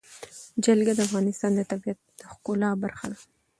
[0.65, 3.17] جلګه د افغانستان د طبیعت د ښکلا برخه ده.